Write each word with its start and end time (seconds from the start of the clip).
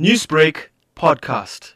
Newsbreak 0.00 0.70
podcast. 0.96 1.72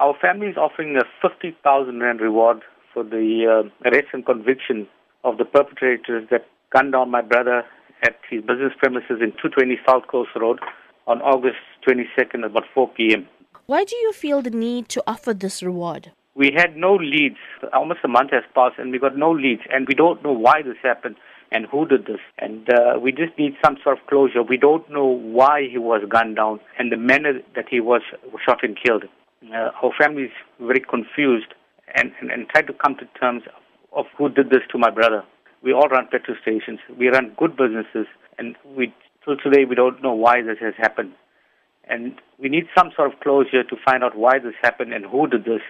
Our 0.00 0.14
family 0.20 0.48
is 0.48 0.56
offering 0.56 0.96
a 0.96 1.04
50,000 1.22 2.00
Rand 2.00 2.20
reward 2.20 2.62
for 2.92 3.04
the 3.04 3.46
uh, 3.46 3.88
arrest 3.88 4.08
and 4.12 4.26
conviction 4.26 4.88
of 5.22 5.38
the 5.38 5.44
perpetrators 5.44 6.26
that 6.32 6.48
gunned 6.72 6.94
down 6.94 7.12
my 7.12 7.22
brother 7.22 7.62
at 8.02 8.16
his 8.28 8.40
business 8.40 8.72
premises 8.78 9.18
in 9.20 9.30
220 9.40 9.78
South 9.88 10.08
Coast 10.08 10.30
Road 10.34 10.58
on 11.06 11.22
August 11.22 11.58
22nd 11.86 12.40
at 12.40 12.46
about 12.46 12.64
4 12.74 12.88
p.m. 12.88 13.28
Why 13.66 13.84
do 13.84 13.94
you 13.94 14.12
feel 14.12 14.42
the 14.42 14.50
need 14.50 14.88
to 14.88 15.02
offer 15.06 15.32
this 15.32 15.62
reward? 15.62 16.10
We 16.34 16.50
had 16.56 16.76
no 16.76 16.96
leads. 16.96 17.38
Almost 17.72 18.00
a 18.02 18.08
month 18.08 18.32
has 18.32 18.42
passed 18.52 18.80
and 18.80 18.90
we 18.90 18.98
got 18.98 19.16
no 19.16 19.30
leads 19.30 19.62
and 19.72 19.86
we 19.86 19.94
don't 19.94 20.24
know 20.24 20.32
why 20.32 20.62
this 20.62 20.76
happened 20.82 21.14
and 21.52 21.66
who 21.66 21.86
did 21.86 22.06
this. 22.06 22.20
And 22.38 22.68
uh, 22.68 22.98
we 23.00 23.12
just 23.12 23.38
need 23.38 23.56
some 23.64 23.76
sort 23.82 23.98
of 23.98 24.06
closure. 24.06 24.42
We 24.42 24.56
don't 24.56 24.88
know 24.90 25.06
why 25.06 25.68
he 25.70 25.78
was 25.78 26.02
gunned 26.08 26.36
down 26.36 26.60
and 26.78 26.90
the 26.90 26.96
manner 26.96 27.40
that 27.54 27.66
he 27.70 27.80
was 27.80 28.02
shot 28.44 28.62
and 28.62 28.76
killed. 28.82 29.04
Uh, 29.52 29.70
our 29.82 29.92
family 29.98 30.24
is 30.24 30.32
very 30.60 30.80
confused 30.80 31.54
and, 31.94 32.12
and, 32.20 32.30
and 32.30 32.48
try 32.48 32.62
to 32.62 32.72
come 32.72 32.96
to 32.96 33.06
terms 33.18 33.42
of 33.92 34.06
who 34.16 34.28
did 34.28 34.50
this 34.50 34.62
to 34.72 34.78
my 34.78 34.90
brother. 34.90 35.24
We 35.62 35.72
all 35.72 35.88
run 35.88 36.08
petrol 36.10 36.36
stations. 36.42 36.80
We 36.98 37.08
run 37.08 37.34
good 37.38 37.56
businesses, 37.56 38.06
and 38.38 38.54
we 38.76 38.94
till 39.24 39.36
today 39.36 39.64
we 39.64 39.74
don't 39.74 40.02
know 40.02 40.12
why 40.12 40.42
this 40.42 40.58
has 40.60 40.74
happened. 40.76 41.12
And 41.88 42.20
we 42.38 42.48
need 42.48 42.66
some 42.76 42.90
sort 42.94 43.12
of 43.12 43.20
closure 43.20 43.62
to 43.64 43.76
find 43.84 44.04
out 44.04 44.16
why 44.16 44.38
this 44.38 44.54
happened 44.62 44.92
and 44.92 45.06
who 45.06 45.26
did 45.26 45.44
this. 45.44 45.62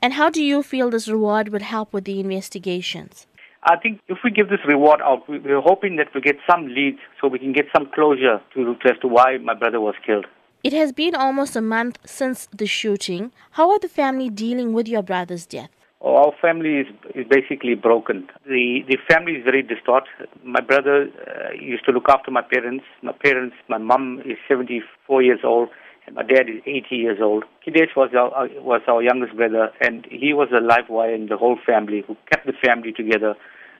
And 0.00 0.12
how 0.14 0.30
do 0.30 0.42
you 0.42 0.62
feel 0.62 0.90
this 0.90 1.08
reward 1.08 1.48
would 1.48 1.62
help 1.62 1.92
with 1.92 2.04
the 2.04 2.20
investigations? 2.20 3.26
I 3.66 3.76
think 3.76 4.00
if 4.08 4.18
we 4.22 4.30
give 4.30 4.50
this 4.50 4.60
reward 4.66 5.00
out, 5.02 5.26
we're 5.28 5.60
hoping 5.60 5.96
that 5.96 6.08
we 6.14 6.20
get 6.20 6.36
some 6.48 6.66
leads 6.68 6.98
so 7.18 7.28
we 7.28 7.38
can 7.38 7.52
get 7.52 7.66
some 7.74 7.88
closure 7.94 8.40
to, 8.52 8.76
as 8.84 8.98
to 9.00 9.08
why 9.08 9.38
my 9.38 9.54
brother 9.54 9.80
was 9.80 9.94
killed. 10.04 10.26
It 10.62 10.74
has 10.74 10.92
been 10.92 11.14
almost 11.14 11.56
a 11.56 11.62
month 11.62 11.98
since 12.04 12.46
the 12.52 12.66
shooting. 12.66 13.32
How 13.52 13.70
are 13.70 13.78
the 13.78 13.88
family 13.88 14.28
dealing 14.28 14.72
with 14.74 14.86
your 14.86 15.02
brother's 15.02 15.46
death? 15.46 15.70
Oh, 16.02 16.16
our 16.16 16.32
family 16.40 16.80
is, 16.80 16.86
is 17.14 17.26
basically 17.26 17.74
broken. 17.74 18.28
The 18.46 18.80
the 18.86 18.98
family 19.08 19.32
is 19.32 19.44
very 19.44 19.62
distraught. 19.62 20.04
My 20.42 20.60
brother 20.60 21.08
uh, 21.26 21.52
used 21.58 21.86
to 21.86 21.92
look 21.92 22.10
after 22.10 22.30
my 22.30 22.42
parents. 22.42 22.84
My 23.02 23.12
parents, 23.12 23.56
my 23.68 23.78
mom 23.78 24.20
is 24.26 24.36
74 24.46 25.22
years 25.22 25.40
old, 25.44 25.70
and 26.06 26.14
my 26.14 26.22
dad 26.22 26.50
is 26.50 26.60
80 26.66 26.96
years 26.96 27.18
old. 27.22 27.44
Kidesh 27.64 27.96
was 27.96 28.10
our 28.14 28.44
uh, 28.44 28.48
was 28.60 28.82
our 28.86 29.02
youngest 29.02 29.34
brother, 29.34 29.70
and 29.80 30.06
he 30.10 30.34
was 30.34 30.48
a 30.52 30.60
life 30.60 30.90
wire 30.90 31.14
in 31.14 31.28
the 31.28 31.38
whole 31.38 31.58
family 31.64 32.04
who 32.06 32.16
kept 32.30 32.46
the 32.46 32.52
family 32.62 32.92
together. 32.92 33.34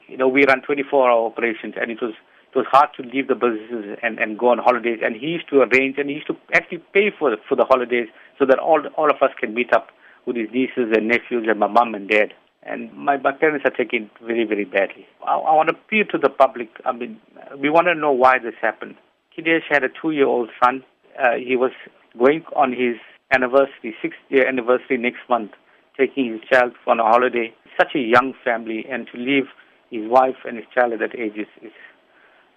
You 0.08 0.16
know, 0.16 0.28
we 0.28 0.44
run 0.44 0.60
24-hour 0.60 1.26
operations, 1.26 1.74
and 1.80 1.90
it 1.90 1.98
was 2.00 2.14
it 2.54 2.58
was 2.58 2.66
hard 2.70 2.90
to 2.96 3.02
leave 3.02 3.26
the 3.26 3.34
businesses 3.34 3.98
and, 4.00 4.20
and 4.20 4.38
go 4.38 4.50
on 4.50 4.58
holidays. 4.58 5.00
And 5.02 5.16
he 5.16 5.26
used 5.26 5.48
to 5.50 5.62
arrange 5.62 5.98
and 5.98 6.08
he 6.08 6.16
used 6.16 6.28
to 6.28 6.36
actually 6.52 6.84
pay 6.92 7.10
for 7.10 7.36
for 7.48 7.56
the 7.56 7.64
holidays 7.64 8.06
so 8.38 8.46
that 8.46 8.58
all 8.58 8.80
all 8.96 9.10
of 9.10 9.16
us 9.22 9.30
can 9.40 9.54
meet 9.54 9.72
up 9.72 9.88
with 10.24 10.36
his 10.36 10.48
nieces 10.52 10.94
and 10.94 11.08
nephews 11.08 11.46
and 11.48 11.58
my 11.58 11.66
mom 11.66 11.94
and 11.94 12.08
dad. 12.08 12.32
And 12.62 12.92
my, 12.94 13.18
my 13.18 13.32
parents 13.32 13.64
are 13.66 13.76
taking 13.76 14.04
it 14.04 14.10
very, 14.24 14.44
very 14.44 14.64
badly. 14.64 15.06
I, 15.26 15.34
I 15.34 15.54
want 15.54 15.68
to 15.68 15.74
appeal 15.74 16.06
to 16.12 16.18
the 16.18 16.30
public. 16.30 16.68
I 16.86 16.92
mean, 16.92 17.20
we 17.58 17.68
want 17.68 17.88
to 17.88 17.94
know 17.94 18.12
why 18.12 18.38
this 18.38 18.54
happened. 18.62 18.94
Kidesh 19.36 19.64
had 19.68 19.84
a 19.84 19.88
two-year-old 19.88 20.48
son. 20.62 20.82
Uh, 21.18 21.34
he 21.36 21.56
was 21.56 21.72
going 22.16 22.44
on 22.56 22.70
his 22.72 22.96
anniversary, 23.32 23.94
sixth-year 24.00 24.46
anniversary 24.46 24.96
next 24.96 25.28
month, 25.28 25.50
taking 25.98 26.32
his 26.32 26.40
child 26.50 26.72
on 26.86 27.00
a 27.00 27.04
holiday. 27.04 27.52
Such 27.76 27.94
a 27.96 27.98
young 27.98 28.32
family, 28.44 28.86
and 28.88 29.08
to 29.12 29.18
leave 29.18 29.48
his 29.94 30.10
wife 30.10 30.36
and 30.44 30.56
his 30.56 30.66
child 30.74 30.92
at 30.92 30.98
that 31.00 31.18
age 31.18 31.36
is, 31.36 31.46
is 31.62 31.72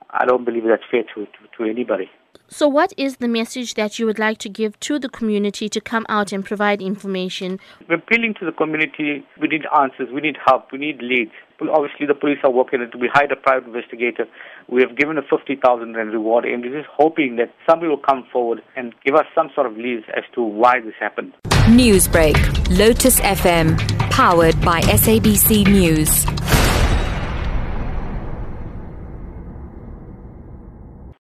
I 0.10 0.26
don't 0.26 0.46
believe 0.46 0.64
that's 0.64 0.84
fair 0.90 1.04
to, 1.16 1.26
to, 1.26 1.58
to 1.58 1.70
anybody. 1.70 2.10
So, 2.50 2.68
what 2.68 2.94
is 2.96 3.18
the 3.18 3.28
message 3.28 3.74
that 3.74 4.00
you 4.00 4.06
would 4.06 4.20
like 4.20 4.38
to 4.40 4.50
give 4.50 4.80
to 4.82 5.00
the 5.00 5.10
community 5.10 5.68
to 5.68 5.82
come 5.82 6.06
out 6.08 6.32
and 6.32 6.46
provide 6.46 6.82
information? 6.82 7.60
We're 7.90 7.96
appealing 7.96 8.36
to 8.40 8.46
the 8.46 8.54
community. 8.54 9.26
We 9.42 9.50
need 9.50 9.66
answers. 9.78 10.08
We 10.14 10.22
need 10.22 10.38
help. 10.46 10.72
We 10.72 10.78
need 10.78 11.02
leads. 11.02 11.32
Obviously, 11.60 12.06
the 12.06 12.14
police 12.14 12.38
are 12.44 12.52
working 12.52 12.82
it. 12.82 12.96
We 12.98 13.10
hired 13.12 13.34
a 13.34 13.36
private 13.36 13.68
investigator. 13.68 14.28
We 14.70 14.82
have 14.82 14.96
given 14.98 15.18
a 15.18 15.24
50,000 15.24 15.94
rand 15.94 16.14
reward, 16.14 16.46
and 16.46 16.64
we're 16.64 16.80
just 16.80 16.90
hoping 16.96 17.36
that 17.36 17.52
somebody 17.70 17.90
will 17.90 17.98
come 17.98 18.26
forward 18.32 18.62
and 18.78 18.94
give 19.04 19.16
us 19.16 19.26
some 19.36 19.50
sort 19.54 19.68
of 19.68 19.76
leads 19.76 20.06
as 20.16 20.24
to 20.36 20.42
why 20.42 20.80
this 20.80 20.94
happened. 21.00 21.34
Newsbreak, 21.68 22.38
Lotus 22.78 23.20
FM, 23.20 23.78
powered 24.10 24.60
by 24.62 24.82
SABC 24.82 25.68
News. 25.68 26.37